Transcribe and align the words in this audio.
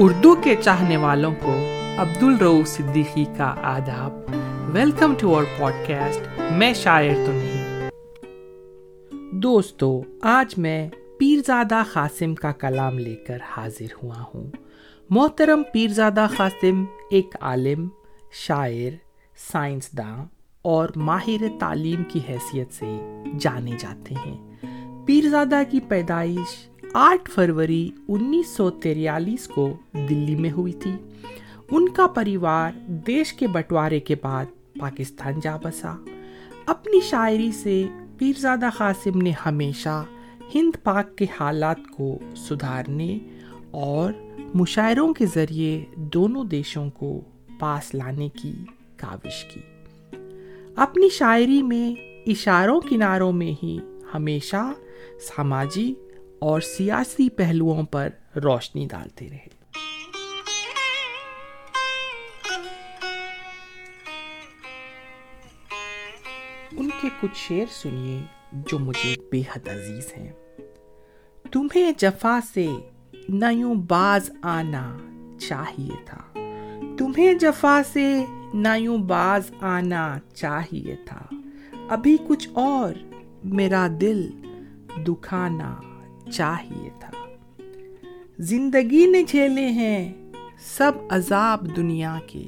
اردو 0.00 0.34
کے 0.34 0.56
چاہنے 0.64 0.96
والوں 0.96 1.34
کو 1.42 1.54
عبد 1.98 2.22
الرو 2.22 2.62
صدیقی 2.66 3.24
کا 3.36 3.54
آداب۔ 3.62 4.12
ویلکم 4.74 5.14
ٹو 5.18 5.34
اور 5.34 5.44
پوڈ 5.58 5.72
کاسٹ 5.88 6.40
میں 6.52 6.74
شاعر 6.74 7.14
تو 7.26 7.32
نہیں۔ 7.32 7.90
دوستو، 9.32 10.02
آج 10.22 10.58
میں 10.58 10.88
پیرزادہ 11.18 11.82
قاسم 11.92 12.34
کا 12.34 12.52
کلام 12.52 12.98
لے 12.98 13.14
کر 13.14 13.38
حاضر 13.56 13.86
ہوا 14.02 14.24
ہوں۔ 14.34 14.50
محترم 15.10 15.62
پیرزادہ 15.72 16.26
قاسم 16.36 16.84
ایک 17.10 17.36
عالم، 17.40 17.88
شاعر، 18.32 18.90
سائنسداں 19.52 20.24
اور 20.62 20.88
ماہر 20.96 21.44
تعلیم 21.60 22.02
کی 22.08 22.20
حیثیت 22.28 22.72
سے 22.72 22.98
جانے 23.38 23.72
جاتے 23.78 24.14
ہیں۔ 24.26 24.56
پیرزادہ 25.06 25.62
کی 25.70 25.80
پیدائش 25.80 26.68
آٹھ 26.94 27.30
فروری 27.30 27.90
انیس 28.08 28.48
سو 28.48 28.70
تریالیس 28.70 29.48
کو 29.48 29.76
دلی 29.92 30.36
میں 30.36 30.50
ہوئی 30.50 30.72
تھی۔ 30.72 30.92
ان 31.70 31.88
کا 31.88 32.06
پریوار 32.06 32.72
دیش 32.88 33.32
کے 33.32 33.46
بٹوارے 33.46 34.00
کے 34.00 34.14
بعد 34.22 34.44
پاکستان 34.80 35.40
جا 35.40 35.56
بسا۔ 35.56 35.96
اپنی 36.66 37.00
شاعری 37.00 37.52
سے 37.52 37.86
پیرزادہ 38.18 38.68
قاسم 38.76 39.22
نے 39.22 39.32
ہمیشہ 39.46 40.04
ہند 40.54 40.76
پاک 40.82 41.16
کے 41.16 41.26
حالات 41.40 41.76
کو 41.96 42.18
سدھارنے 42.36 43.18
اور 43.70 44.12
مشاعروں 44.54 45.14
کے 45.14 45.26
ذریعے 45.34 45.84
دونوں 45.96 46.44
دیشوں 46.44 46.90
کو 46.90 47.20
پاس 47.58 47.94
لانے 47.94 48.28
کی 48.28 48.52
کاوش 48.96 49.44
کی۔ 49.44 49.60
اپنی 50.76 51.08
شاعری 51.08 51.62
میں 51.62 51.94
اشاروں 52.26 52.80
کناروں 52.80 53.32
میں 53.32 53.64
ہی 53.64 53.78
ہمیشہ 54.14 54.72
سماجی 55.36 55.94
اور 56.38 56.60
سیاسی 56.60 57.28
پہلوؤں 57.28 57.82
پر 57.82 58.08
روشنی 58.36 58.86
ڈالتے 58.90 59.30
رہے۔ 59.30 59.58
ان 66.72 66.90
کے 67.02 67.08
کچھ 67.20 67.30
شعر 67.34 67.64
سنیے 67.70 68.22
جو 68.52 68.78
مجھے 68.78 69.14
بے 69.32 69.40
حد 69.40 69.68
عزیز 69.68 70.12
ہیں۔ 70.16 70.32
تمہیں 71.52 71.92
جفا 71.98 72.38
سے 72.52 72.66
نیوں 73.28 73.74
باز 73.74 74.30
آنا 74.42 74.98
چاہیے 75.40 76.04
تھا۔ 76.04 76.20
تمہیں 76.98 77.34
جفا 77.34 77.80
سے 77.92 78.24
نیوں 78.54 78.98
باز 78.98 79.50
آنا 79.60 80.18
چاہیے 80.34 80.96
تھا۔ 80.96 81.26
ابھی 81.88 82.16
کچھ 82.28 82.48
اور 82.52 82.92
میرا 83.44 83.88
دل 84.00 84.30
دکھانا 85.06 85.76
چاہیے 86.32 86.90
تھا۔ 87.00 87.10
زندگی 88.38 89.06
نے 89.06 89.22
جھیلے 89.22 89.66
ہیں 89.66 90.32
سب 90.58 90.92
عذاب 91.08 91.76
دنیا 91.76 92.18
کے۔ 92.26 92.46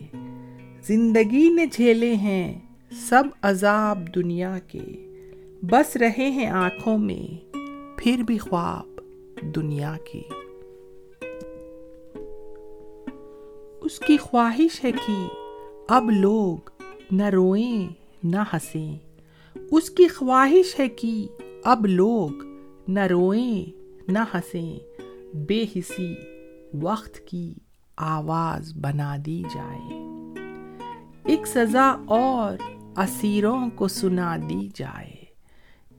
زندگی 0.86 1.48
نے 1.48 1.66
جھیلے 1.66 2.14
ہیں 2.14 2.58
سب 2.90 3.22
عذاب 3.42 4.14
دنیا 4.14 4.58
کے۔ 4.58 5.12
بس 5.62 5.96
رہے 5.96 6.30
ہیں 6.30 6.46
آنکھوں 6.46 6.98
میں 6.98 7.56
پھر 7.98 8.22
بھی 8.26 8.38
خواب 8.38 9.00
دنیا 9.54 9.94
کے۔ 10.12 10.22
اس 13.80 13.98
کی 13.98 14.16
خواہش 14.16 14.84
ہے 14.84 14.92
کہ 14.92 15.26
اب 15.88 16.10
لوگ 16.10 16.70
نہ 17.10 17.24
روئیں، 17.24 17.92
نہ 18.24 18.36
ہنسیں۔ 18.36 18.98
اس 19.70 19.90
کی 19.90 20.08
خواہش 20.08 20.80
ہے 20.80 20.88
کہ 20.88 21.28
اب 21.64 21.86
لوگ 21.86 22.30
نہ 22.88 23.00
روئیں، 23.00 23.80
نہ 24.10 24.18
ہنسیں، 24.34 24.78
بے 25.36 25.64
حسی 25.76 26.14
وقت 26.82 27.20
کی 27.26 27.54
آواز 27.96 28.72
بنا 28.76 29.16
دی 29.26 29.42
جائے۔ 29.54 30.00
ایک 31.24 31.46
سزا 31.46 31.96
اور 32.06 32.56
اسیروں 32.96 33.70
کو 33.74 33.88
سنا 33.88 34.36
دی 34.36 34.68
جائے۔ 34.74 35.24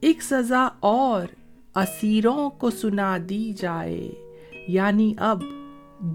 ایک 0.02 0.22
سزا 0.22 0.68
اور 0.80 1.28
اسیروں 1.76 2.50
کو 2.50 2.70
سنا 2.70 3.18
دی 3.30 3.54
جائے۔ 3.54 4.12
یعنی 4.68 5.14
اب 5.18 5.44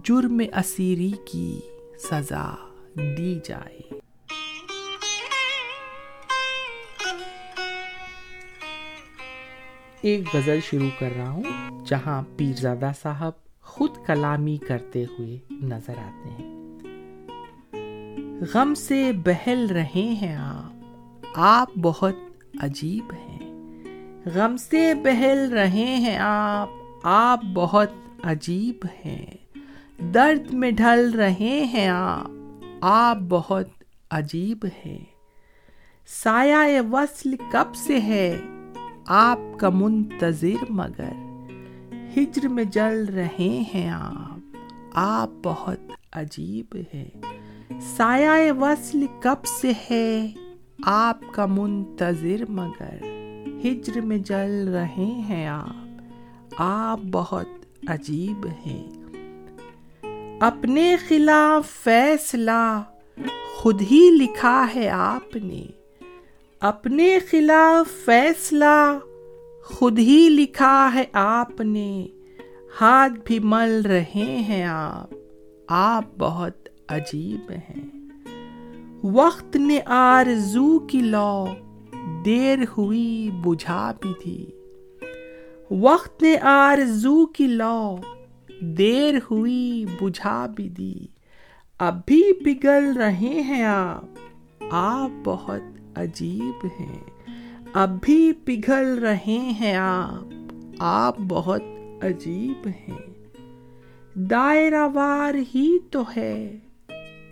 جرم 0.04 0.42
اسیری 0.56 1.12
کی 1.24 1.60
سزا 2.10 2.54
دی 2.96 3.38
جائے۔ 3.44 3.85
ایک 10.06 10.36
غزل 10.36 10.58
شروع 10.60 10.88
کر 10.98 11.08
رہا 11.16 11.30
ہوں، 11.30 11.42
جہاں 11.84 12.22
پیرزادہ 12.36 12.90
صاحب 13.02 13.32
خود 13.62 13.90
کلامی 14.06 14.56
کرتے 14.56 15.04
ہوئے 15.04 15.38
نظر 15.50 15.98
آتے 15.98 16.28
ہیں۔ 16.28 16.68
غم 18.52 18.74
سے 18.74 19.12
بہل 19.24 19.66
رہے 19.70 20.16
ہیں 20.20 20.36
آپ 20.36 20.72
آپ 21.34 21.68
بہت 21.76 22.14
عجیب 22.60 23.12
ہیں۔ 23.12 23.38
غم 24.34 24.56
سے 24.56 24.94
بہل 24.94 25.52
رہے 25.52 25.96
ہیں 25.96 26.18
آپ 26.20 26.68
آپ 27.02 27.40
بہت 27.54 27.90
عجیب 28.22 28.86
ہیں۔ 29.04 29.26
درد 30.14 30.54
میں 30.54 30.70
ڈھل 30.70 31.10
رہے 31.14 31.64
ہیں 31.72 31.88
آپ 31.88 32.30
آپ 32.80 33.18
بہت 33.28 33.68
عجیب 34.10 34.66
ہیں۔ 34.86 35.04
سایہ 36.06 36.80
وصل 36.92 37.34
کب 37.52 37.74
سے 37.74 38.00
ہے؟ 38.00 38.38
آپ 39.08 39.38
کا 39.58 39.68
منتظر 39.68 40.64
مگر 40.68 41.12
ہجر 42.16 42.48
میں 42.48 42.64
جل 42.64 43.04
رہے 43.14 43.62
ہیں 43.74 43.88
آپ۔ 43.88 44.56
آپ 44.94 45.30
بہت 45.42 45.78
عجیب 46.12 46.76
ہے 46.94 47.08
سایہ 47.96 48.52
وصل 48.52 49.06
کب 49.20 49.44
سے 49.44 49.72
ہے؟ 49.90 50.32
آپ 50.82 51.20
کا 51.32 51.46
منتظر 51.46 52.44
مگر 52.48 53.04
ہجر 53.64 54.00
میں 54.00 54.18
جل 54.18 54.68
رہے 54.68 55.22
ہیں 55.28 55.46
آپ۔ 55.46 56.02
آپ 56.58 57.00
بہت 57.10 57.48
عجیب 57.88 58.46
ہیں۔ 58.66 58.88
اپنے 60.40 60.96
خلاف 61.08 61.84
فیصلہ 61.84 62.82
خود 63.54 63.82
ہی 63.82 64.08
لکھا 64.12 64.66
ہے 64.76 64.88
آپ 64.88 65.36
نے۔ 65.36 65.85
اپنے 66.60 67.18
خلاف 67.30 68.04
فیصلہ 68.04 68.98
خود 69.64 69.98
ہی 69.98 70.28
لکھا 70.30 70.90
ہے 70.94 71.04
آپ 71.12 71.60
نے۔ 71.60 72.06
ہاتھ 72.80 73.12
بھی 73.24 73.38
مل 73.38 73.82
رہے 73.86 74.44
ہیں 74.48 74.64
آپ۔ 74.64 75.10
آپ 75.68 76.04
بہت 76.18 76.68
عجیب 76.88 77.50
ہیں۔ 77.50 78.08
وقت 79.04 79.56
نے 79.56 79.78
آرزو 79.86 80.78
کی 80.78 81.00
لو، 81.00 81.46
دیر 82.24 82.58
ہوئی 82.78 83.30
بجھا 83.44 83.92
بھی 84.00 84.12
تھی۔ 84.22 84.46
وقت 85.70 86.22
نے 86.22 86.36
آرزو 86.42 87.26
کی 87.26 87.46
لو، 87.46 87.96
دیر 88.60 89.14
ہوئی 89.30 89.84
بجھا 90.00 90.46
بھی 90.46 90.68
دی۔ 90.68 90.94
اب 91.78 92.00
بھی 92.06 92.32
پگھل 92.32 92.96
رہے 92.96 93.40
ہیں 93.40 93.64
آپ۔ 93.64 94.04
آپ 94.70 95.10
بہت 95.24 95.75
عجیب 95.96 96.66
ہیں۔ 96.80 97.02
اب 97.72 98.00
بھی 98.02 98.32
پگھل 98.32 98.98
رہے 98.98 99.54
ہیں 99.60 99.76
آپ۔ 99.76 100.32
آپ 100.78 101.16
بہت 101.18 101.62
عجیب 102.02 102.68
ہیں۔ 102.68 102.98
دائرہ 104.14 104.88
وار 104.94 105.34
ہی 105.54 105.78
تو 105.90 106.02
ہے۔ 106.16 106.58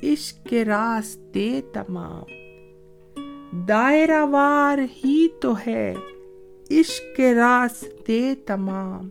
عشق 0.03 0.47
کے 0.47 0.65
راستے 0.65 1.61
تمام۔ 1.73 2.23
دائرہ 3.65 4.25
وار 4.25 4.79
ہی 4.79 5.29
تو 5.41 5.53
ہے۔ 5.67 5.95
عشق 6.71 7.17
کے 7.17 7.35
راستے 7.35 8.35
تمام۔ 8.47 9.09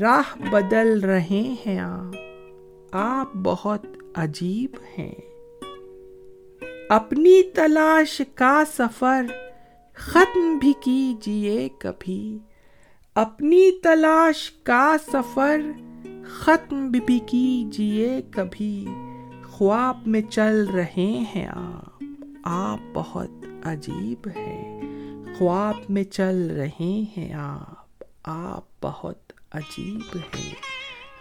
راہ 0.00 0.42
بدل 0.50 1.00
رہے 1.04 1.54
ہیں 1.66 1.78
آپ۔ 1.78 2.14
آپ 2.92 3.28
بہت 3.34 3.86
عجیب 4.14 4.70
ہیں۔ 4.98 5.33
اپنی 6.88 7.42
تلاش 7.42 8.22
کا 8.34 8.62
سفر 8.72 9.26
ختم 9.94 10.58
بھی 10.58 10.72
کیجیے 10.80 11.68
کبھی۔ 11.78 12.38
اپنی 13.14 13.70
تلاش 13.80 14.50
کا 14.50 14.96
سفر 15.12 15.60
ختم 16.26 16.88
بھی 16.88 17.18
کیجیے 17.18 18.22
کبھی۔ 18.30 18.86
خواب 19.44 19.98
میں 20.06 20.22
چل 20.30 20.68
رہے 20.68 21.24
ہیں 21.34 21.46
آپ۔ 21.50 22.04
آپ 22.44 22.78
بہت 22.94 23.30
عجیب 23.62 24.28
ہے 24.36 24.80
خواب 25.38 25.74
میں 25.88 26.04
چل 26.04 26.50
رہے 26.50 27.02
ہیں 27.16 27.32
آپ۔ 27.32 28.04
آپ 28.24 28.64
بہت 28.80 29.32
عجیب 29.52 30.16
ہے 30.16 30.52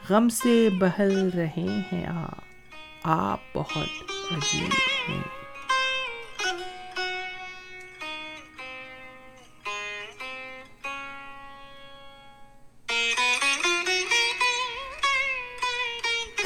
غم 0.10 0.30
سے 0.30 0.70
بہل 0.80 1.30
رہے 1.36 1.84
ہیں 1.94 2.06
آپ۔ 2.06 2.44
آپ 3.04 3.40
بہت 3.54 4.12
عجیب 4.32 4.70
ہیں۔ 5.10 5.43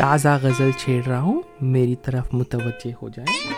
تازہ 0.08 0.40
غزل 0.42 0.72
چھیڑ 0.78 1.04
رہا 1.04 1.22
ہوں، 1.22 1.42
میری 1.62 1.96
طرف 1.96 2.34
متوجہ 2.34 2.92
ہو 3.02 3.10
جائے 3.10 3.54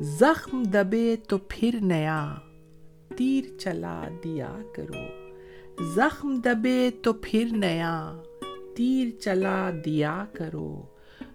زخم 0.00 0.62
دبے 0.62 1.16
تو 1.28 1.38
پھر 1.48 1.74
نیا، 1.80 2.34
تیر 3.16 3.58
چلا 3.58 4.08
دیا 4.24 4.56
کرو۔ 4.74 5.02
زخم 5.80 6.40
دبے 6.44 6.90
تو 7.02 7.12
پھر 7.12 7.48
نیا، 7.52 8.22
تیر 8.76 9.20
چلا 9.20 9.70
دیا 9.84 10.24
کرو۔ 10.32 10.82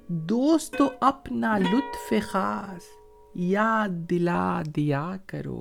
دوست 0.07 0.75
تو 0.77 0.89
اپنا 1.01 1.57
لطف 1.57 2.13
خاص 2.21 2.83
یاد 3.35 3.89
دلا 3.89 4.61
دیا 4.75 5.11
کرو۔ 5.25 5.59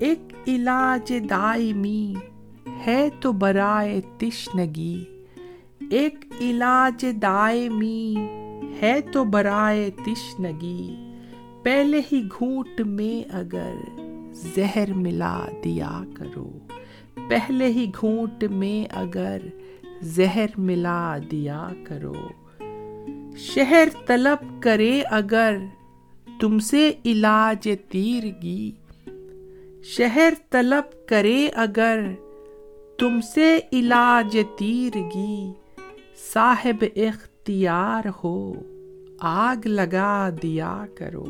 ایک 0.00 0.34
علاج 0.46 1.14
دائمی 1.30 2.14
ہے 2.86 3.08
تو 3.20 3.32
برائے 3.32 4.00
تشنگی۔ 4.18 5.13
ایک 5.90 6.24
علاج 6.40 7.06
دائمی 7.22 8.14
ہے 8.82 9.00
تو 9.12 9.24
برائے 9.24 9.90
تشنگی، 9.90 10.96
پہلے 11.62 12.00
ہی 12.12 12.22
گھونٹ 12.38 12.80
میں 12.80 13.34
اگر 13.34 13.74
زہر 14.32 14.92
ملا 14.92 15.46
دیا 15.64 16.04
کرو، 16.14 16.50
پہلے 17.28 17.66
ہی 17.66 17.90
گھونٹ 18.00 18.44
میں 18.44 18.94
اگر 18.94 19.38
زہر 20.02 20.46
ملا 20.58 21.18
دیا 21.30 21.68
کرو۔ 21.84 22.14
شہر 23.36 23.88
طلب 24.06 24.62
کرے 24.62 25.02
اگر 25.10 25.56
تم 26.40 26.58
سے 26.58 26.92
علاج 27.06 27.68
تیرگی۔ 27.88 28.72
شہر 29.84 30.32
طلب 30.50 31.08
کرے 31.08 31.48
اگر 31.48 32.00
تم 32.98 33.20
سے 33.20 33.58
علاج 33.72 34.38
تیرگی۔ 34.58 35.52
صاحب 36.16 36.84
اختیار 36.96 38.06
ہو، 38.24 38.52
آگ 39.20 39.66
لگا 39.66 40.30
دیا 40.42 40.84
کرو۔ 40.94 41.24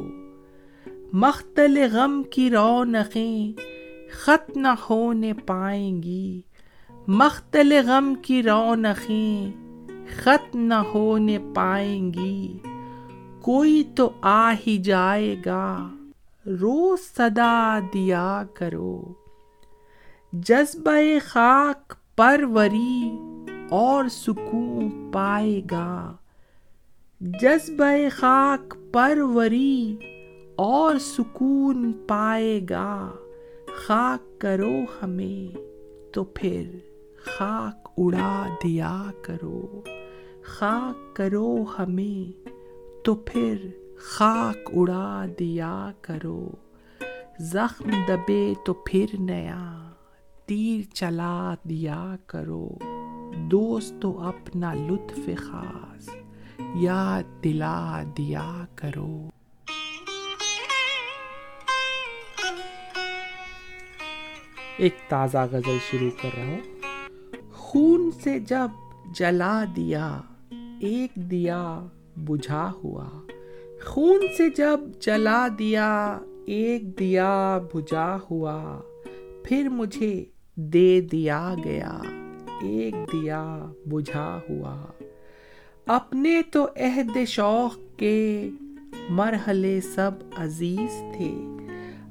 مختل 1.13 1.87
غم 1.93 2.23
کی 2.23 2.51
رونقیں 2.51 3.53
خط 4.13 4.57
نہ 4.57 4.69
ہونے 4.91 5.33
پائیں 5.33 6.03
گی 6.03 6.41
مختل 7.07 7.73
غم 7.87 8.15
کی 8.15 8.43
رونقیں 8.43 9.51
خط 10.23 10.57
نہ 10.57 10.75
ہونے 10.75 11.39
پائیں 11.55 12.15
گی 12.15 12.59
کوئی 13.41 13.85
تو 13.97 14.11
آ 14.23 14.53
ہی 14.67 14.79
جائے 14.79 15.37
گا 15.47 15.89
روز 16.47 17.17
صدا 17.17 17.79
دیا 17.95 18.43
کرو۔ 18.55 19.15
جذبہ 20.33 21.01
خاک 21.25 21.95
پروری 22.17 23.11
اور 23.69 24.05
سکون 24.09 25.11
پائے 25.13 25.63
گا۔ 25.71 26.17
جذبہ 27.21 28.09
خاک 28.13 28.75
پروری 28.93 29.97
اور 30.57 30.99
سکون 30.99 31.93
پائے 32.07 32.61
گا۔ 32.71 33.11
خاک 33.87 34.41
کرو 34.41 34.73
ہمیں 35.03 35.59
تو 36.15 36.25
پھر 36.25 36.71
خاک 37.25 37.89
اڑا 37.97 38.49
دیا 38.65 39.03
کرو۔ 39.23 39.83
خاک 40.45 41.17
کرو 41.17 41.65
ہمیں 41.79 42.49
تو 43.05 43.15
پھر 43.15 43.57
خاک 43.97 44.71
اڑا 44.73 45.27
دیا 45.39 45.91
کرو۔ 46.01 46.49
زخم 47.41 47.91
دبے 48.09 48.53
تو 48.65 48.73
پھر 48.73 49.07
نیا 49.19 49.91
تیر 50.47 50.95
چلا 50.95 51.55
دیا 51.69 52.17
کرو۔ 52.27 52.69
دوست 53.35 54.01
تو 54.01 54.21
اپنا 54.21 54.73
لطف 54.75 55.35
خاص 55.37 56.09
یاد 56.77 57.25
دلا 57.45 58.03
دیا 58.17 58.67
کرو 58.77 59.29
ایک 64.79 64.95
تازہ 65.09 65.39
غزل 65.53 65.77
شروع 65.91 66.11
کر 66.23 66.29
رہا 66.37 66.45
ہوں 66.45 67.51
خون 67.51 68.11
سے 68.11 68.39
جب 68.39 68.69
جلا 69.15 69.65
دیا 69.77 70.21
ایک 70.81 71.15
دیا 71.31 71.81
بجھا 72.17 72.71
ہوا 72.85 73.09
خون 73.85 74.27
سے 74.37 74.49
جب 74.57 74.81
جلا 75.01 75.47
دیا 75.59 76.19
ایک 76.47 76.99
دیا 76.99 77.59
بجھا 77.75 78.19
ہوا 78.31 78.81
پھر 79.45 79.69
مجھے 79.69 80.25
دے 80.57 81.01
دیا 81.01 81.55
گیا 81.65 81.99
ایک 82.62 82.95
دیا 83.12 83.67
بجھا 83.87 84.41
ہوا۔ 84.51 84.87
اپنے 85.87 86.43
تو 86.53 86.67
عہد 86.77 87.19
شوق 87.27 87.99
کے 87.99 88.51
مرحلے 89.11 89.81
سب 89.81 90.11
عزیز 90.37 91.03
تھے۔ 91.17 91.35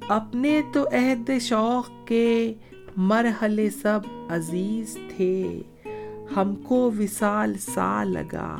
اپنے 0.07 0.62
تو 0.74 0.84
عہد 0.84 1.30
شوق 1.42 2.07
کے 2.07 2.54
مرحلے 2.98 3.69
سب 3.69 4.00
عزیز 4.30 4.98
تھے۔ 5.10 5.62
ہم 6.36 6.56
کو 6.56 6.92
وصال 7.00 7.54
سا 7.57 8.04
لگا، 8.04 8.56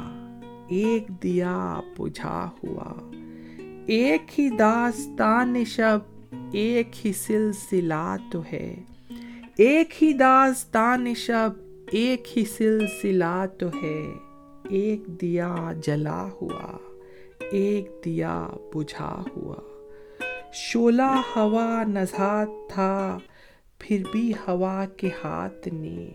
ایک 0.68 1.08
دیا 1.24 1.80
بجھا 2.00 2.50
ہوا۔ 2.64 3.12
ایک 3.88 4.40
ہی 4.40 4.50
داستان 4.50 5.66
شب، 5.66 6.00
ایک 6.52 7.06
ہی 7.06 7.14
سلسلہ 7.14 8.16
تو 8.32 8.42
ہے۔ 8.54 8.76
ایک 9.58 10.04
ہی 10.04 10.14
داستان 10.14 11.14
شب 11.14 11.63
ایک 11.94 12.38
ہی 12.38 12.46
سلسلہ 12.46 13.46
تو 13.60 13.68
ہے۔ 13.84 14.14
ایک 14.70 15.08
دیا 15.08 15.56
جلا 15.84 16.30
ہوا، 16.42 16.78
ایک 17.52 17.92
دیا 18.06 18.48
بجھا 18.74 19.24
ہوا۔ 19.36 19.56
شولا 20.54 21.22
ہوا 21.36 21.84
نزات 21.88 22.48
تھا، 22.70 23.18
پھر 23.80 24.04
بھی 24.12 24.34
ہوا 24.48 24.86
کے 24.98 25.10
ہاتھ 25.24 25.68
نے۔ 25.68 26.12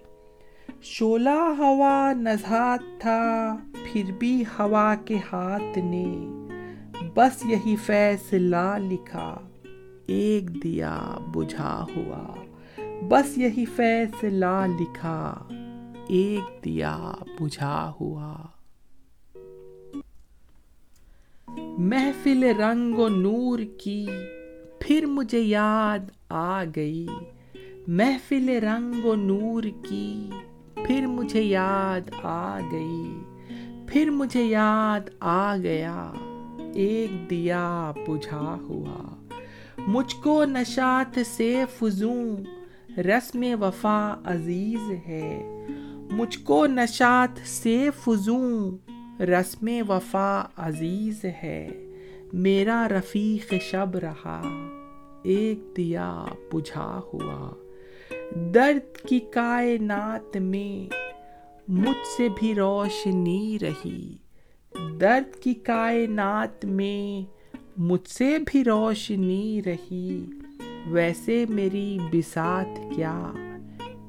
شولا 0.83 1.55
ہوا 1.59 2.13
نزات 2.13 3.01
تھا، 3.01 3.57
پھر 3.85 4.03
بھی 4.19 4.45
ہوا 4.59 4.95
کے 5.05 5.17
ہاتھ 5.33 5.79
نے۔ 5.79 6.27
بس 7.15 7.47
یہی 7.47 7.77
فیصلہ 7.77 8.77
لکھا، 8.91 9.39
ایک 10.07 10.63
دیا 10.63 10.99
بجھا 11.35 11.85
ہوا۔ 11.97 12.35
بس 13.09 13.39
یہی 13.39 13.65
فیصلہ 13.77 14.67
لکھا۔ 14.81 15.49
ایک 16.09 16.65
دیا 16.65 17.13
بجھا 17.41 17.93
ہوا۔ 18.01 18.37
محفل 21.79 22.43
رنگ 22.45 22.95
و 22.95 23.09
نور 23.09 23.59
کی 23.79 24.07
پھر 24.81 25.07
مجھے 25.07 25.41
یاد 25.41 26.11
آ 26.29 26.65
گئی۔ 26.65 27.07
محفل 27.87 28.49
رنگ 28.49 29.05
و 29.05 29.15
نور 29.15 29.63
کی 29.89 30.31
پھر 30.75 31.07
مجھے 31.07 31.43
یاد 31.43 32.11
آ 32.23 32.61
گئی۔ 32.73 33.21
پھر 33.87 34.11
مجھے 34.11 34.45
یاد 34.45 35.11
آ 35.21 35.57
گیا۔ 35.57 36.13
ایک 36.75 37.31
دیا 37.31 37.93
بجھا 38.09 38.57
ہوا۔ 38.61 39.25
مجھ 39.87 40.15
کو 40.23 40.45
نشات 40.45 41.19
سے 41.27 41.65
فضوں 41.79 42.37
رسم 42.99 43.45
وفا 43.61 44.15
عزیز 44.25 44.91
ہے۔ 44.91 45.55
مجھ 46.11 46.39
کو 46.39 46.67
نشات 46.67 47.49
سے 47.49 47.89
فضوں 48.05 48.71
رسم 49.23 49.69
وفا 49.89 50.43
عزیز 50.57 51.25
ہے، 51.25 51.69
میرا 52.33 52.89
رفیق 52.89 53.55
شب 53.63 53.97
رہا۔ 53.97 54.43
ایک 55.23 55.59
دیا 55.77 56.25
بجھا 56.53 57.01
ہوا۔ 57.13 57.55
درد 58.55 58.97
کی 58.97 59.19
کائنات 59.19 60.37
میں 60.37 60.95
مجھ 61.69 62.07
سے 62.17 62.29
بھی 62.39 62.55
روشنی 62.55 63.59
رہی۔ 63.63 64.17
درد 65.01 65.37
کی 65.37 65.55
کائنات 65.55 66.65
میں 66.65 67.33
مجھ 67.77 68.09
سے 68.09 68.39
بھی 68.47 68.65
روشنی 68.65 69.61
رہی۔ 69.67 70.27
ویسے 70.87 71.45
میری 71.49 71.99
بسات 72.13 72.79
کیا؟ 72.97 73.33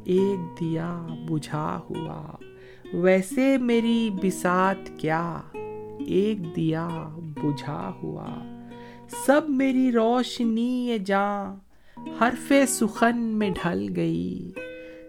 ایک 0.03 0.59
دیا 0.59 1.07
بجھا 1.29 1.81
ہوا۔ 1.89 2.27
ویسے 2.93 3.57
میری 3.57 4.09
بسات 4.23 4.89
کیا؟ 4.97 5.41
ایک 6.07 6.55
دیا 6.55 6.87
بجھا 7.43 7.93
ہوا۔ 8.03 8.27
سب 9.25 9.41
میری 9.49 9.91
روشنی 9.91 10.97
جاں، 11.05 11.55
حرف 12.21 12.53
سخن 12.67 13.17
میں 13.17 13.49
ڈھل 13.49 13.87
گئی۔ 13.95 14.51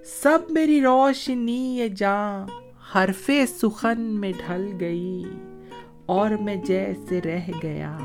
سب 0.04 0.38
میری 0.50 0.80
روشنی 0.80 1.80
جاں، 1.96 2.46
حرف 2.94 3.30
سخن 3.48 4.00
میں 4.00 4.32
ڈھل 4.46 4.72
گئی۔ 4.80 5.24
اور 6.06 6.30
میں 6.30 6.56
جیسے 6.56 7.20
رہ 7.20 7.50
گیا، 7.62 7.98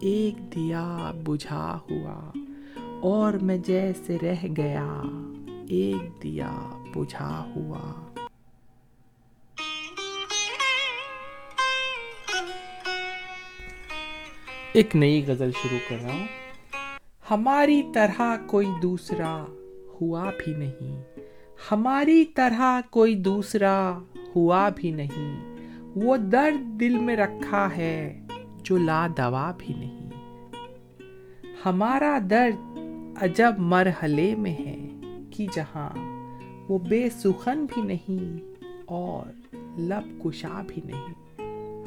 ایک 0.00 0.54
دیا 0.54 1.12
بجھا 1.24 1.78
ہوا۔ 1.90 2.30
اور 3.00 3.32
میں 3.32 3.56
جیسے 3.56 4.16
رہ 4.22 4.46
گیا۔ 4.56 5.02
ایک 5.72 6.22
دیا 6.22 6.50
بجھا 6.94 7.52
ہوا۔ 7.56 8.08
ایک 14.72 14.96
نئی 14.96 15.24
غزل 15.26 15.50
شروع 15.62 15.78
کر 15.88 15.96
رہا 16.02 16.12
ہوں۔ 16.12 16.26
ہماری 17.30 17.82
طرح 17.94 18.20
کوئی 18.46 18.66
دوسرا 18.82 19.44
ہوا 20.00 20.30
بھی 20.44 20.54
نہیں۔ 20.54 21.02
ہماری 21.72 22.24
طرح 22.24 22.80
کوئی 22.90 23.14
دوسرا 23.14 23.98
ہوا 24.36 24.68
بھی 24.68 24.90
نہیں۔ 24.90 25.56
وہ 25.94 26.16
درد 26.16 26.80
دل 26.80 26.98
میں 26.98 27.16
رکھا 27.16 27.76
ہے 27.76 28.26
جو 28.62 28.76
لا 28.76 29.06
دوا 29.06 29.52
بھی 29.58 29.74
نہیں۔ 29.74 30.10
ہمارا 31.66 32.18
درد 32.30 32.78
عجب 33.22 33.54
مرحلے 33.58 34.34
میں 34.34 34.54
ہے۔ 34.66 34.91
کہ 35.32 35.46
جہاں، 35.52 35.90
وہ 36.68 36.78
بے 36.78 37.08
سخن 37.10 37.66
بھی 37.74 37.82
نہیں 37.82 38.54
اور 38.86 39.32
لب 39.78 40.24
کشا 40.24 40.62
بھی 40.68 40.82
نہیں۔ 40.84 41.14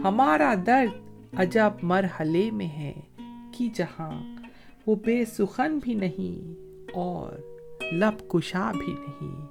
ہمارا 0.03 0.53
درد 0.65 0.99
عجب 1.39 1.69
مرحلے 1.81 2.51
میں 2.51 2.67
ہے 2.67 2.93
کہ 3.51 3.69
جہاں، 3.75 4.35
وہ 4.87 4.95
بے 4.95 5.25
سخن 5.25 5.79
بھی 5.83 5.93
نہیں 5.93 6.59
اور 6.93 7.33
لب 7.91 8.29
کشا 8.29 8.71
بھی 8.71 8.93
نہیں۔ 8.93 9.45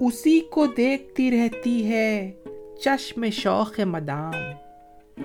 اسی 0.00 0.40
کو 0.40 0.66
دیکھتی 0.66 1.30
رہتی 1.30 1.88
ہے 1.88 2.32
چشم 2.80 3.30
شوق 3.30 3.80
مدام۔ 3.80 4.34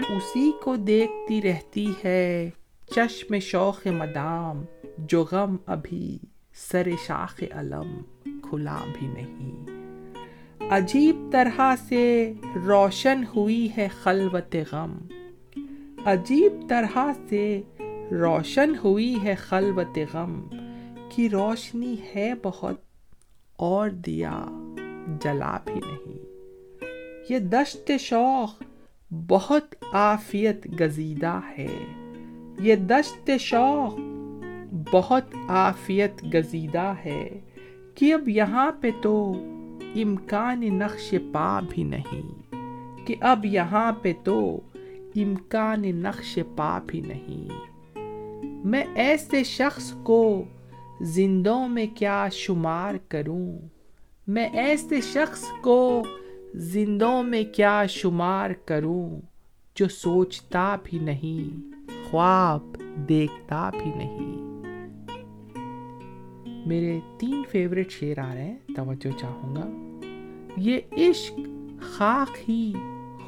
اسی 0.10 0.52
کو 0.64 0.76
دیکھتی 0.76 1.42
رہتی 1.42 1.88
ہے 2.04 2.50
چشم 2.96 3.40
شوق 3.40 3.88
مدام 3.88 4.64
جو 4.98 5.26
غم 5.32 5.56
ابھی 5.66 6.20
سر 6.54 6.88
شاخ 7.08 7.44
علم 7.52 8.02
کھلا 8.42 8.78
بھی 9.00 9.08
نہیں۔ 9.08 9.66
عجیب 10.70 11.16
طرح 11.32 11.60
سے 11.88 12.34
روشن 12.66 13.24
ہوئی 13.36 13.70
ہے 13.78 13.88
خلوت 14.04 14.56
غم۔ 14.72 14.98
عجیب 16.06 16.70
طرح 16.70 16.98
سے 17.30 17.62
روشن 18.12 18.74
ہوئی 18.84 19.24
ہے 19.24 19.36
خلوت 19.36 19.98
غم 20.14 20.48
کی 21.10 21.30
روشنی 21.30 21.96
ہے 22.16 22.34
بہت 22.44 22.82
اور 23.56 23.90
دیا 23.90 24.46
جلا 25.22 25.58
بھی 25.66 25.74
نہیں۔ 25.74 26.32
یہ 27.30 27.40
دشت 27.40 27.92
شوق 28.00 28.64
بہت 29.28 29.76
آفیت 29.92 30.82
گزیدہ 30.82 31.40
ہے۔ 31.58 31.86
یہ 32.60 32.76
دشت 32.76 33.32
شوق 33.40 33.94
بہت 34.72 35.36
آفیت 35.48 36.24
گزیدہ 36.34 36.94
ہے 37.06 37.40
کہ 37.96 38.14
اب 38.14 38.30
یہاں 38.30 38.72
پہ 38.72 38.92
تو 39.02 39.34
امکان 39.96 40.60
نقش 40.60 41.14
پا 41.32 41.60
بھی 41.70 41.84
نہیں، 41.84 42.56
کہ 43.08 43.16
اب 43.22 43.46
یہاں 43.46 43.92
پہ 43.92 44.14
تو 44.24 44.60
امکان 45.16 45.82
نقش 45.82 46.40
پا 46.56 46.80
بھی 46.88 47.02
نہیں۔ 47.02 47.48
میں 48.66 48.84
ایسے 48.96 49.44
شخص 49.44 49.92
کو 49.92 50.44
زندوں 51.02 51.68
میں 51.68 51.86
کیا 51.96 52.28
شمار 52.32 52.96
کروں؟ 53.08 53.60
میں 54.28 54.50
ایسے 54.50 55.02
شخص 55.02 55.44
کو 55.62 56.04
زندوں 56.54 57.24
میں 57.24 57.44
کیا 57.44 57.86
شمار 57.90 58.50
کروں 58.66 59.22
جو 59.76 59.88
سوچتا 59.88 60.76
بھی 60.84 61.00
نہیں، 61.00 61.72
خواب 62.10 62.76
دیکھتا 63.10 63.70
بھی 63.70 63.92
نہیں۔ 63.96 64.51
میرے 66.66 67.00
تین 67.18 67.44
فیوریٹ 67.52 67.92
شعر 67.92 68.18
آ 68.18 68.34
رہے 68.34 68.44
ہیں، 68.44 68.58
توجہ 68.76 69.20
چاہوں 69.20 69.56
گا۔ 69.56 69.70
یہ 70.58 70.80
عشق 70.92 71.40
خاک 71.82 72.50
ہی 72.50 72.74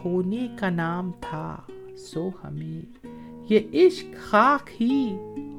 ہونے 0.06 0.48
کا 0.60 0.70
نام 0.70 1.12
تھا، 1.20 1.62
سو 1.98 2.30
ہمیں۔ 2.44 3.06
یہ 3.50 3.60
عشق 3.74 4.06
خاک 4.24 4.82
ہی 4.82 5.18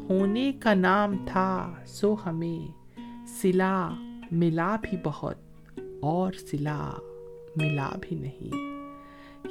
ہونے 0.09 0.53
کا 0.53 0.75
نام 0.75 1.15
تھا، 1.27 1.75
سو 1.87 2.17
ہمیں۔ 2.27 2.85
سلا 3.27 3.91
ملا 4.31 4.77
بھی 4.83 4.99
بہت 5.05 5.37
اور 6.01 6.33
سلا 6.33 6.91
ملا 7.57 7.91
بھی 8.01 8.17
نہیں۔ 8.17 8.51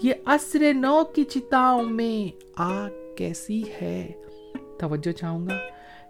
یہ 0.04 0.14
عصر 0.26 0.74
نو 0.74 1.04
کی 1.16 1.24
چتاؤں 1.24 1.84
میں 1.84 2.38
آگ 2.56 3.16
کیسی 3.18 3.64
ہے، 3.82 4.12
توجہ 4.80 5.12
چاہوں 5.12 5.48
گا۔ 5.48 5.58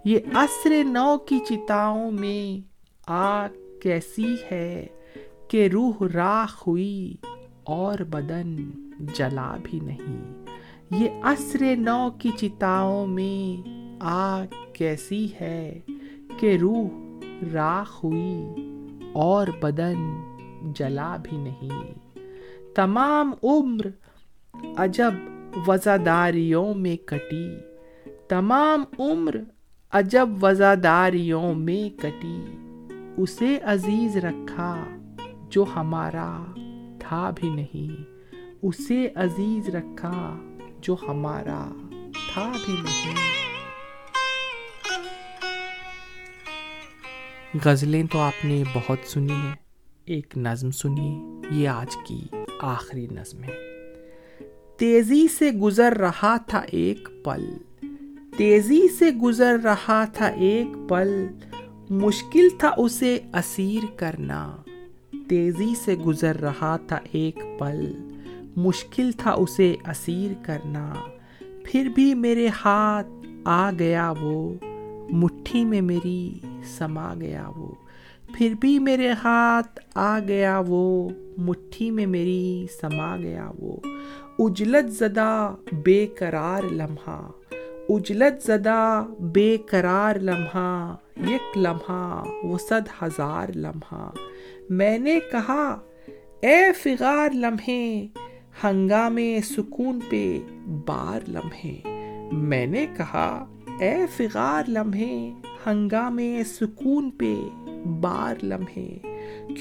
یہ 0.06 0.20
عصر 0.34 0.84
نو 0.84 1.18
کی 1.18 1.40
چتاؤں 1.50 2.12
میں 2.12 2.68
آگ 3.08 3.80
کیسی 3.82 4.36
ہے 4.52 4.88
کہ 5.48 5.68
روح 5.74 5.94
راخ 6.14 6.68
ہوئی 6.68 7.16
اور 7.64 8.00
بدن 8.00 8.56
جلا 9.00 9.58
بھی 9.64 9.80
نہیں۔ 9.80 10.46
یہ 10.92 11.10
عصر 11.24 11.76
نو 11.76 12.10
کی 12.20 12.30
چتاؤں 12.38 13.08
میں 13.08 13.70
آگ 14.00 14.54
کیسی 14.74 15.28
ہے 15.42 15.80
کہ 16.38 16.58
روح 16.62 16.88
راخ 17.54 18.04
ہوئی 18.04 18.44
اور 19.14 19.48
بدن 19.62 20.22
جلا 20.76 21.18
بھی 21.24 21.38
نہیں۔ 21.38 21.94
تمام 22.76 23.32
عمر 23.44 23.88
عجب 24.78 25.14
وزاداریوں 25.68 26.74
میں 26.74 27.08
کٹی، 27.08 27.48
تمام 28.28 28.84
عمر 29.00 29.36
عجب 29.94 30.30
وزاداریوں 30.42 31.54
میں 31.54 32.00
کٹی، 32.00 32.46
اسے 33.18 33.60
عزیز 33.64 34.18
رکھا 34.18 34.84
جو 35.50 35.66
ہمارا 35.76 36.44
تھا 37.00 37.30
بھی 37.30 37.50
نہیں، 37.50 38.04
اسے 38.62 39.10
عزیز 39.16 39.70
رکھا 39.70 40.40
جو 40.82 40.96
ہمارا 41.08 41.70
تھا 42.34 42.52
بھی 42.66 42.74
نہیں۔ 42.74 43.16
غزلیں 47.64 48.04
تو 48.12 48.20
آپ 48.20 48.46
نے 48.46 48.64
بہت 48.74 48.98
سنی 49.08 49.34
ہیں، 49.34 49.56
ایک 50.06 50.38
نظم 50.38 50.72
سنی 50.72 51.20
یہ 51.52 51.70
آج 51.70 51.98
کی 52.08 52.28
آخری 52.62 53.08
نظم 53.12 53.44
ہے۔ 53.44 53.56
تیزی 54.78 55.28
سے 55.28 55.52
گزر 55.52 55.98
رہا 55.98 56.38
تھا 56.38 56.60
ایک 56.60 57.10
پل۔ 57.24 57.73
تیزی 58.38 58.88
سے 58.88 59.12
گزر 59.12 59.58
رہا 59.64 60.06
تھا 60.06 60.28
ایک 60.28 60.90
پل، 60.90 61.28
مشکل 61.90 62.48
تھا 62.58 62.72
اسے 62.78 63.20
اسیر 63.34 63.86
کرنا۔ 63.96 64.56
تیزی 65.30 65.74
سے 65.86 65.96
گزر 65.96 66.40
رہا 66.40 66.78
تھا 66.78 67.00
ایک 67.12 67.40
پل، 67.60 67.94
مشکل 68.56 69.12
تھا 69.12 69.32
اسے 69.32 69.76
اسیر 69.86 70.32
کرنا۔ 70.44 70.94
پھر 71.64 71.90
بھی 71.96 72.14
میرے 72.14 72.48
ہاتھ 72.66 73.28
آ 73.46 73.72
گیا 73.80 74.14
وہ، 74.22 74.54
مٹھی 75.10 75.66
میں 75.66 75.82
میری 75.82 76.34
سما 76.78 77.14
گیا 77.20 77.50
وہ۔ 77.56 77.72
پھر 78.34 78.54
بھی 78.60 78.80
میرے 78.80 79.12
ہاتھ 79.24 79.80
آ 79.96 80.20
گیا 80.20 80.62
وہ، 80.68 81.10
مٹھی 81.38 81.92
میں 81.92 82.06
میری 82.06 82.66
سما 82.82 83.18
گیا 83.18 83.52
وہ۔ 83.60 83.78
اجلت 84.40 84.92
زدہ 84.92 85.56
بے 85.84 86.08
قرار 86.08 86.64
لمحہ۔ 86.72 87.22
اجلت 87.90 88.46
زدہ 88.46 89.06
بے 89.20 89.58
قرار 89.70 90.16
لمحہ، 90.16 90.96
یک 91.30 91.58
لمحہ، 91.58 92.24
وہ 92.44 92.58
صد 92.58 93.04
ہزار 93.04 93.48
لمحہ۔ 93.56 94.10
میں 94.70 94.98
نے 94.98 95.20
کہا، 95.32 95.80
اے 96.40 96.72
فغار 96.84 97.30
لمحے 97.34 98.08
ہنگام 98.64 99.20
سکون 99.44 100.00
پہ 100.10 100.40
بار 100.86 101.20
لمحے۔ 101.28 101.76
میں 102.32 102.66
نے 102.66 102.88
کہا، 102.98 103.46
اے 103.80 103.98
فغار 104.18 104.70
لمحے 104.70 105.32
ہنگام 105.68 106.20
سکون 106.46 107.10
پہ 107.12 107.36
بار 108.02 108.36
لمحے۔ 108.44 108.98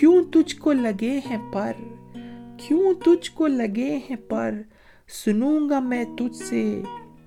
کیوں 0.00 0.24
تجھ 0.24 0.56
کو 0.56 0.72
لگے 0.72 1.20
ہیں 1.30 1.52
پر؟ 1.52 1.72
کیوں 2.58 2.94
تجھ 2.94 3.30
کو 3.30 3.46
لگے 3.46 3.98
ہیں 4.10 4.16
پر؟ 4.28 4.54
سنوں 5.24 5.70
گا 5.70 5.78
میں 5.78 6.04
تجھ 6.18 6.36
سے 6.36 6.82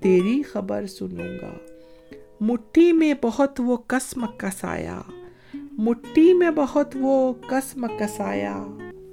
تیری 0.06 0.42
خبر 0.42 0.86
سنوں 0.86 1.38
گا۔ 1.42 1.54
مٹھی 2.40 2.92
میں 2.92 3.14
بہت 3.22 3.60
وہ 3.60 3.76
قسم 3.86 4.26
کسایا 4.36 5.00
مٹھی 5.54 6.32
میں 6.32 6.50
بہت 6.50 6.96
وہ 7.00 7.32
قسم 7.46 7.86
کسایا 7.98 8.64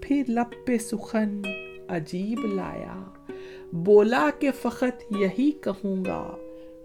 پھر 0.02 0.24
لب 0.28 0.66
پہ 0.66 0.78
سخن 0.78 1.42
عجیب 1.90 2.40
لایا۔ 2.46 3.04
بولا 3.74 4.30
کہ 4.40 4.52
فقط 4.62 5.04
یہی 5.10 5.52
کہوں 5.52 6.06
گا۔ 6.06 6.36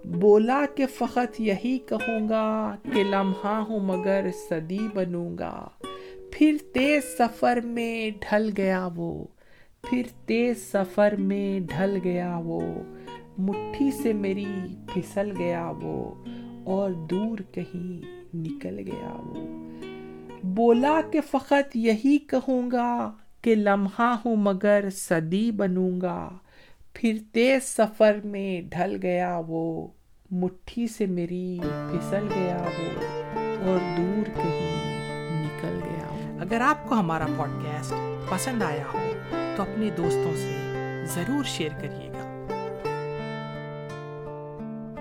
بولا 0.05 0.65
کہ 0.75 0.87
فقط 0.95 1.41
یہی 1.41 1.79
کہوں 1.79 2.29
گا 2.29 2.77
کہ 2.95 3.05
لمحہ 3.05 3.65
ہوں 3.69 3.81
مگر 3.81 4.27
صدی 4.50 4.88
بنوں 4.95 5.38
گا۔ 5.38 5.69
پھر 6.33 6.57
تیز 6.73 7.03
سفر 7.19 7.59
میں 7.65 8.11
ڈھل 8.11 8.50
گیا 8.57 8.88
وہ۔ 8.97 9.25
پھر 9.83 10.03
تیز 10.27 10.73
سفر 10.73 11.15
میں 11.19 11.61
ڈھل 11.61 11.99
گیا 12.05 12.41
وہ۔ 12.45 12.61
مٹھی 13.38 13.90
سے 13.92 14.12
میری 14.12 14.47
پھسل 14.87 15.30
گیا 15.38 15.71
وہ، 15.83 16.25
اور 16.64 16.90
دور 17.11 17.38
کہیں 17.52 18.37
نکل 18.37 18.78
گیا 18.87 19.12
وہ۔ 19.16 19.47
بولا 20.42 21.00
کہ 21.12 21.21
فقط 21.30 21.76
یہی 21.76 22.16
کہوں 22.18 22.71
گا 22.71 23.12
کہ 23.42 23.54
لمحہ 23.54 24.14
ہوں 24.25 24.37
مگر 24.37 24.88
صدی 24.95 25.50
بنوں 25.50 26.00
گا۔ 26.00 26.28
پھر 26.95 27.18
تیز 27.33 27.64
سفر 27.64 28.16
میں 28.25 28.61
ڈھل 28.71 28.97
گیا 29.02 29.40
وہ، 29.49 29.88
مٹھی 30.30 30.87
سے 30.87 31.07
میری 31.07 31.59
پھسل 31.62 32.26
گیا 32.35 32.57
وہ، 32.57 33.37
اور 33.37 33.78
دور 33.97 34.26
کہیں 34.37 35.42
نکل 35.42 35.78
گیا 35.85 36.37
اگر 36.40 36.61
آپ 36.61 36.88
کو 36.88 36.95
ہمارا 36.95 37.26
پوڈ 37.37 37.62
کاسٹ 37.64 37.95
پسند 38.30 38.62
آیا 38.62 38.85
ہو 38.92 39.12
تو 39.30 39.62
اپنے 39.62 39.90
دوستوں 39.90 40.37
سے 40.37 40.57
ضرور 41.14 41.45
شیئر 41.45 41.80
کریے 41.80 42.09
گا۔ 42.09 42.27